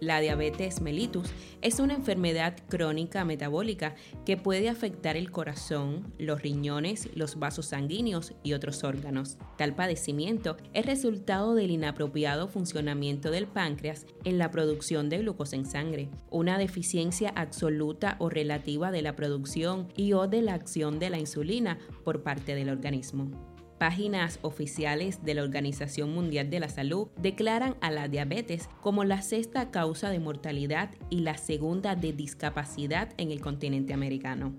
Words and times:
La 0.00 0.18
diabetes 0.20 0.80
mellitus 0.80 1.28
es 1.60 1.78
una 1.78 1.92
enfermedad 1.92 2.56
crónica 2.70 3.26
metabólica 3.26 3.94
que 4.24 4.38
puede 4.38 4.70
afectar 4.70 5.14
el 5.18 5.30
corazón, 5.30 6.14
los 6.18 6.40
riñones, 6.40 7.10
los 7.14 7.38
vasos 7.38 7.66
sanguíneos 7.66 8.32
y 8.42 8.54
otros 8.54 8.82
órganos. 8.82 9.36
Tal 9.58 9.74
padecimiento 9.74 10.56
es 10.72 10.86
resultado 10.86 11.54
del 11.54 11.70
inapropiado 11.70 12.48
funcionamiento 12.48 13.30
del 13.30 13.46
páncreas 13.46 14.06
en 14.24 14.38
la 14.38 14.50
producción 14.50 15.10
de 15.10 15.18
glucosa 15.18 15.56
en 15.56 15.66
sangre, 15.66 16.08
una 16.30 16.56
deficiencia 16.56 17.30
absoluta 17.36 18.16
o 18.20 18.30
relativa 18.30 18.90
de 18.90 19.02
la 19.02 19.16
producción 19.16 19.88
y 19.96 20.14
o 20.14 20.26
de 20.28 20.40
la 20.40 20.54
acción 20.54 20.98
de 20.98 21.10
la 21.10 21.18
insulina 21.18 21.78
por 22.04 22.22
parte 22.22 22.54
del 22.54 22.70
organismo 22.70 23.59
páginas 23.80 24.40
oficiales 24.42 25.24
de 25.24 25.32
la 25.32 25.42
Organización 25.42 26.12
Mundial 26.12 26.50
de 26.50 26.60
la 26.60 26.68
Salud 26.68 27.08
declaran 27.16 27.76
a 27.80 27.90
la 27.90 28.08
diabetes 28.08 28.68
como 28.82 29.04
la 29.04 29.22
sexta 29.22 29.70
causa 29.70 30.10
de 30.10 30.18
mortalidad 30.18 30.90
y 31.08 31.20
la 31.20 31.38
segunda 31.38 31.96
de 31.96 32.12
discapacidad 32.12 33.14
en 33.16 33.30
el 33.32 33.40
continente 33.40 33.94
americano. 33.94 34.52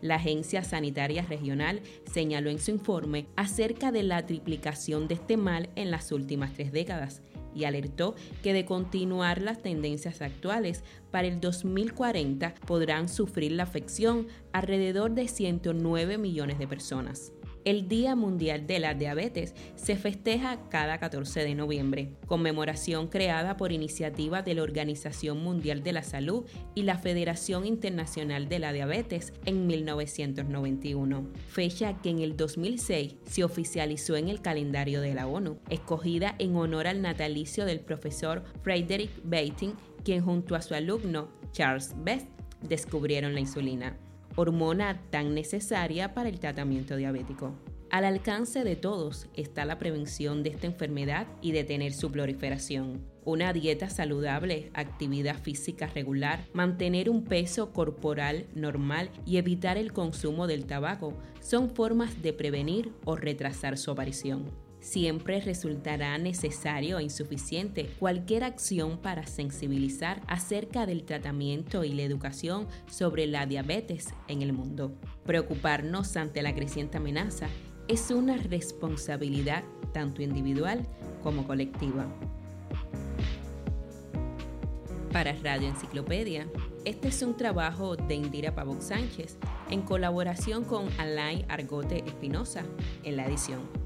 La 0.00 0.14
Agencia 0.14 0.62
Sanitaria 0.62 1.22
Regional 1.22 1.80
señaló 2.04 2.50
en 2.50 2.60
su 2.60 2.70
informe 2.70 3.26
acerca 3.34 3.90
de 3.90 4.04
la 4.04 4.26
triplicación 4.26 5.08
de 5.08 5.14
este 5.14 5.36
mal 5.36 5.68
en 5.74 5.90
las 5.90 6.12
últimas 6.12 6.52
tres 6.52 6.70
décadas 6.70 7.20
y 7.56 7.64
alertó 7.64 8.14
que 8.44 8.52
de 8.52 8.64
continuar 8.64 9.42
las 9.42 9.60
tendencias 9.60 10.22
actuales, 10.22 10.84
para 11.10 11.26
el 11.26 11.40
2040 11.40 12.54
podrán 12.64 13.08
sufrir 13.08 13.50
la 13.52 13.64
afección 13.64 14.28
alrededor 14.52 15.14
de 15.14 15.26
109 15.26 16.16
millones 16.16 16.60
de 16.60 16.68
personas. 16.68 17.32
El 17.64 17.86
Día 17.86 18.16
Mundial 18.16 18.66
de 18.66 18.80
la 18.80 18.94
Diabetes 18.94 19.54
se 19.76 19.94
festeja 19.94 20.68
cada 20.68 20.98
14 20.98 21.44
de 21.44 21.54
noviembre, 21.54 22.10
conmemoración 22.26 23.06
creada 23.06 23.56
por 23.56 23.70
iniciativa 23.70 24.42
de 24.42 24.54
la 24.54 24.62
Organización 24.64 25.44
Mundial 25.44 25.84
de 25.84 25.92
la 25.92 26.02
Salud 26.02 26.44
y 26.74 26.82
la 26.82 26.98
Federación 26.98 27.64
Internacional 27.64 28.48
de 28.48 28.58
la 28.58 28.72
Diabetes 28.72 29.32
en 29.44 29.68
1991, 29.68 31.28
fecha 31.46 32.00
que 32.02 32.10
en 32.10 32.18
el 32.18 32.36
2006 32.36 33.14
se 33.24 33.44
oficializó 33.44 34.16
en 34.16 34.28
el 34.28 34.42
calendario 34.42 35.00
de 35.00 35.14
la 35.14 35.28
ONU, 35.28 35.58
escogida 35.70 36.34
en 36.40 36.56
honor 36.56 36.88
al 36.88 37.00
natalicio 37.00 37.64
del 37.64 37.78
profesor 37.78 38.42
Frederick 38.62 39.12
Bating, 39.22 39.74
quien 40.04 40.24
junto 40.24 40.56
a 40.56 40.62
su 40.62 40.74
alumno 40.74 41.28
Charles 41.52 41.94
Best 42.02 42.26
descubrieron 42.60 43.34
la 43.34 43.40
insulina 43.40 43.96
hormona 44.36 45.02
tan 45.10 45.34
necesaria 45.34 46.14
para 46.14 46.28
el 46.28 46.40
tratamiento 46.40 46.96
diabético. 46.96 47.54
Al 47.90 48.06
alcance 48.06 48.64
de 48.64 48.74
todos 48.74 49.28
está 49.34 49.66
la 49.66 49.78
prevención 49.78 50.42
de 50.42 50.50
esta 50.50 50.66
enfermedad 50.66 51.26
y 51.42 51.52
detener 51.52 51.92
su 51.92 52.10
proliferación. 52.10 53.06
Una 53.24 53.52
dieta 53.52 53.90
saludable, 53.90 54.70
actividad 54.72 55.42
física 55.42 55.86
regular, 55.88 56.46
mantener 56.54 57.10
un 57.10 57.24
peso 57.24 57.72
corporal 57.72 58.46
normal 58.54 59.10
y 59.26 59.36
evitar 59.36 59.76
el 59.76 59.92
consumo 59.92 60.46
del 60.46 60.64
tabaco 60.64 61.12
son 61.40 61.68
formas 61.68 62.22
de 62.22 62.32
prevenir 62.32 62.92
o 63.04 63.14
retrasar 63.14 63.76
su 63.76 63.90
aparición 63.90 64.46
siempre 64.82 65.40
resultará 65.40 66.18
necesario 66.18 66.98
e 66.98 67.04
insuficiente 67.04 67.86
cualquier 67.98 68.44
acción 68.44 68.98
para 68.98 69.26
sensibilizar 69.26 70.20
acerca 70.26 70.84
del 70.84 71.04
tratamiento 71.04 71.84
y 71.84 71.94
la 71.94 72.02
educación 72.02 72.66
sobre 72.90 73.26
la 73.26 73.46
diabetes 73.46 74.12
en 74.28 74.42
el 74.42 74.52
mundo. 74.52 74.92
Preocuparnos 75.24 76.16
ante 76.16 76.42
la 76.42 76.54
creciente 76.54 76.98
amenaza 76.98 77.46
es 77.88 78.10
una 78.10 78.36
responsabilidad 78.36 79.62
tanto 79.92 80.22
individual 80.22 80.86
como 81.22 81.46
colectiva. 81.46 82.06
Para 85.12 85.32
Radio 85.42 85.68
Enciclopedia, 85.68 86.48
este 86.84 87.08
es 87.08 87.22
un 87.22 87.36
trabajo 87.36 87.96
de 87.96 88.14
Indira 88.14 88.54
Pavok 88.54 88.80
Sánchez 88.80 89.36
en 89.70 89.82
colaboración 89.82 90.64
con 90.64 90.88
Alain 90.98 91.44
Argote 91.48 92.02
Espinosa 92.06 92.64
en 93.04 93.16
la 93.16 93.26
edición. 93.26 93.81